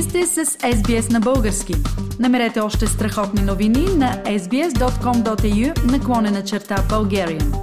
[0.00, 1.74] Вие сте с SBS на български.
[2.20, 7.54] Намерете още страхотни новини на sbs.com.au наклонена черта Bulgarian.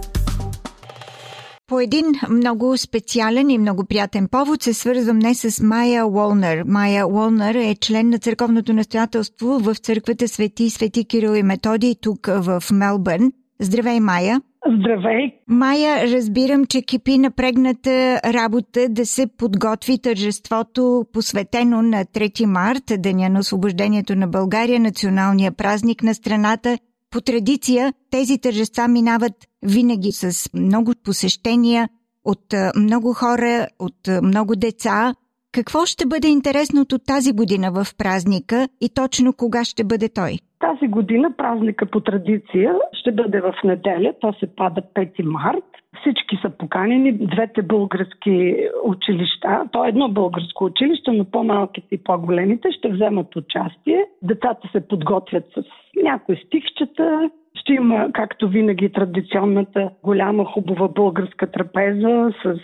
[1.68, 6.64] По един много специален и много приятен повод се свързвам днес с Майя Уолнер.
[6.66, 12.28] Майя Уолнер е член на църковното настоятелство в църквата Свети Свети Кирил и Методий тук
[12.28, 13.32] в Мелбърн.
[13.60, 14.42] Здравей, Майя!
[14.76, 15.32] Здравей!
[15.48, 23.30] Майя, разбирам, че кипи напрегната работа да се подготви тържеството, посветено на 3 март, Деня
[23.30, 26.78] на освобождението на България, националния празник на страната.
[27.12, 31.90] По традиция тези тържества минават винаги с много посещения
[32.26, 35.14] от много хора, от много деца.
[35.52, 40.40] Какво ще бъде интересното тази година в празника и точно кога ще бъде той?
[40.60, 45.64] Тази година празника по традиция ще бъде в неделя, то се пада 5 март.
[46.02, 52.72] Всички са поканени, двете български училища, то е едно българско училище, но по-малките и по-големите
[52.72, 54.06] ще вземат участие.
[54.22, 55.64] Децата се подготвят с
[56.04, 62.60] някои стихчета, ще има, както винаги, традиционната голяма хубава българска трапеза с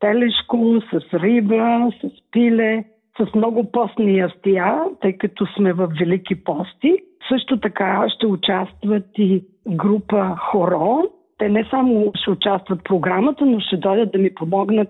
[0.00, 2.84] телешко, с риба, с пиле,
[3.20, 6.96] с много постни ястия, тъй като сме в Велики пости.
[7.28, 11.02] Също така ще участват и група Хоро.
[11.38, 14.88] Те не само ще участват в програмата, но ще дойдат да ми помогнат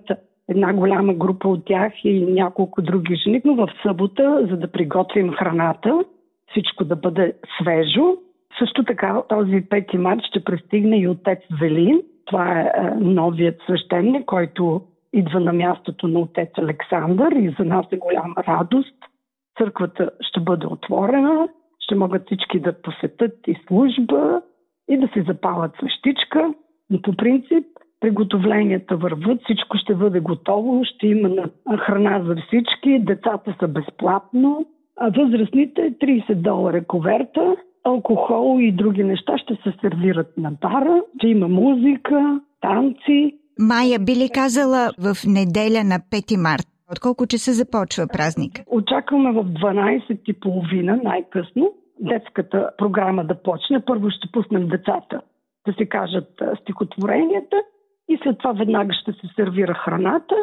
[0.48, 5.32] една голяма група от тях и няколко други жени, но в събота, за да приготвим
[5.32, 6.04] храната,
[6.50, 8.16] всичко да бъде свежо.
[8.58, 12.02] Също така този 5 март ще пристигне и отец Велин.
[12.26, 14.82] Това е, е новият свещеник, който
[15.12, 18.97] идва на мястото на отец Александър и за нас е голяма радост.
[19.58, 24.42] Църквата ще бъде отворена, ще могат всички да посетят и служба
[24.88, 26.55] и да си запалят свещичка.
[26.91, 27.66] Но по принцип
[28.00, 34.66] приготовленията върват, всичко ще бъде готово, ще има храна за всички, децата са безплатно,
[34.97, 41.28] а възрастните 30 долара коверта, алкохол и други неща ще се сервират на бара, ще
[41.28, 46.66] има музика, танци, Майя би ли казала в неделя на 5 март?
[46.93, 48.53] От колко часа започва празник?
[48.66, 53.84] Очакваме в 12.30 най-късно детската програма да почне.
[53.87, 55.21] Първо ще пуснем децата
[55.66, 56.28] да си кажат
[56.62, 57.56] стихотворенията
[58.09, 60.34] и след това веднага ще се сервира храната,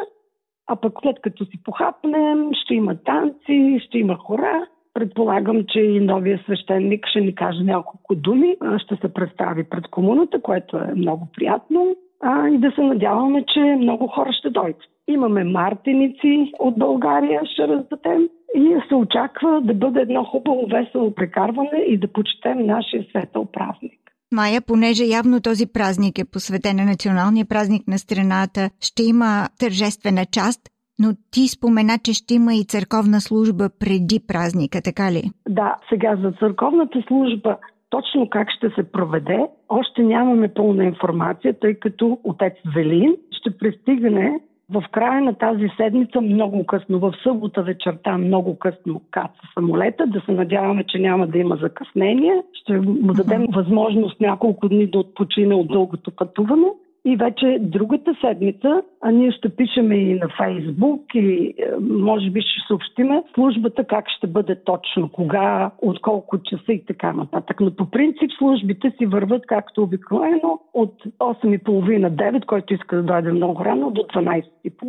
[0.66, 4.66] а пък след като си похапнем, ще има танци, ще има хора.
[4.94, 10.42] Предполагам, че и новия свещеник ще ни каже няколко думи, ще се представи пред комуната,
[10.42, 14.82] което е много приятно а, и да се надяваме, че много хора ще дойдат.
[15.08, 21.78] Имаме мартиници от България, ще раздадем и се очаква да бъде едно хубаво весело прекарване
[21.86, 24.00] и да почетем нашия светъл празник.
[24.32, 30.24] Майя, понеже явно този празник е посветен на националния празник на страната, ще има тържествена
[30.26, 30.60] част,
[30.98, 35.22] но ти спомена, че ще има и църковна служба преди празника, така ли?
[35.48, 37.56] Да, сега за църковната служба
[37.90, 44.40] точно как ще се проведе, още нямаме пълна информация, тъй като отец Велин ще пристигне
[44.70, 50.20] в края на тази седмица много късно, в събота вечерта много късно каца самолета, да
[50.20, 52.42] се надяваме, че няма да има закъснение.
[52.52, 56.68] Ще му дадем възможност няколко дни да отпочине от дългото пътуване
[57.04, 62.40] и вече другата седмица, а ние ще пишеме и на Фейсбук и е, може би
[62.40, 67.60] ще съобщиме службата как ще бъде точно, кога, от колко часа и така нататък.
[67.60, 73.64] Но по принцип службите си върват както обикновено от 8.30-9, който иска да дойде много
[73.64, 74.84] рано, до 12.30.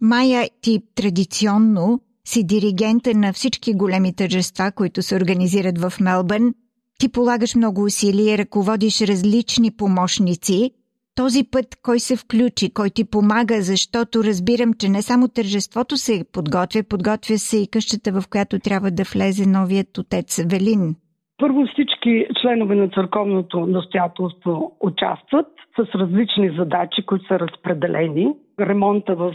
[0.00, 6.54] Майя, ти традиционно си диригента на всички големи тържества, които се организират в Мелбърн.
[6.98, 10.70] Ти полагаш много усилия, ръководиш различни помощници–
[11.16, 16.24] този път кой се включи, кой ти помага, защото разбирам, че не само тържеството се
[16.32, 20.94] подготвя, подготвя се и къщата, в която трябва да влезе новият отец Велин.
[21.38, 25.46] Първо всички членове на църковното настоятелство участват
[25.76, 28.34] с различни задачи, които са разпределени.
[28.60, 29.34] Ремонта в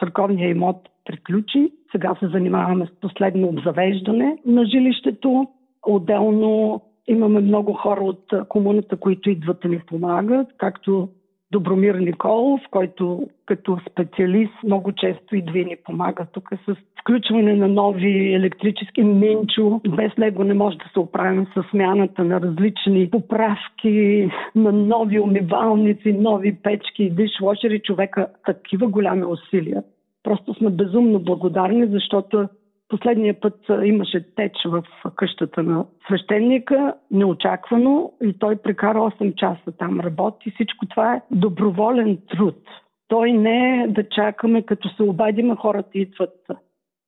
[0.00, 1.72] църковния имот приключи.
[1.92, 5.46] Сега се занимаваме с последно обзавеждане на жилището.
[5.86, 11.08] Отделно Имаме много хора от комуната, които идват да ни помагат, както
[11.52, 17.68] Добромир Николов, който като специалист много често идва и ни помага тук с включване на
[17.68, 19.80] нови електрически минчо.
[19.96, 26.12] Без него не може да се оправим с смяната на различни поправки, на нови умивалници,
[26.12, 27.80] нови печки и дишвошери.
[27.80, 29.82] Човека такива голями усилия.
[30.22, 32.48] Просто сме безумно благодарни, защото
[32.88, 33.54] Последния път
[33.84, 34.82] имаше теч в
[35.16, 40.50] къщата на свещеника, неочаквано, и той прекара 8 часа там работи.
[40.50, 42.56] Всичко това е доброволен труд.
[43.08, 46.46] Той не е да чакаме, като се обадиме, хората идват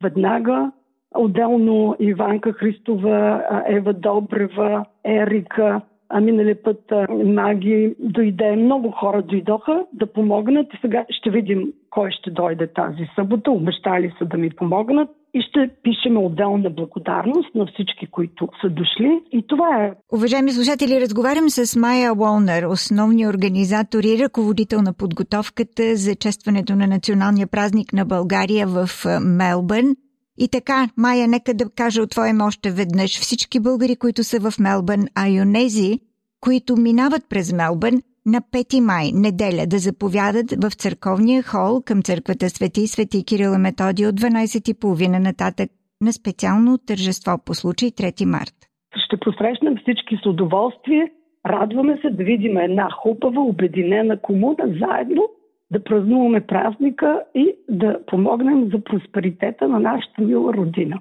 [0.03, 0.73] веднага.
[1.15, 6.93] Отделно Иванка Христова, Ева Добрева, Ерика, а миналия път
[7.25, 13.09] Маги дойде, много хора дойдоха да помогнат и сега ще видим кой ще дойде тази
[13.15, 13.51] събота.
[13.51, 19.23] Обещали са да ми помогнат и ще пишем отделна благодарност на всички, които са дошли.
[19.33, 19.93] И това е.
[20.13, 26.87] Уважаеми слушатели, разговарям с Майя Уолнер, основни организатор и ръководител на подготовката за честването на
[26.87, 28.89] националния празник на България в
[29.21, 29.97] Мелбърн.
[30.39, 34.59] И така, Майя, нека да кажа от твоем още веднъж всички българи, които са в
[34.59, 36.01] Мелбърн, а и онези,
[36.41, 38.03] които минават през Мелбърн,
[38.35, 43.63] на 5 май, неделя, да заповядат в църковния хол към църквата Свети Свети Кирил и
[43.67, 45.69] Методи от 12.30 нататък
[46.07, 48.57] на специално тържество по случай 3 март.
[49.05, 51.13] Ще посрещнем всички с удоволствие.
[51.47, 55.23] Радваме се да видим една хубава, обединена комуна заедно,
[55.71, 61.01] да празнуваме празника и да помогнем за просперитета на нашата мила родина.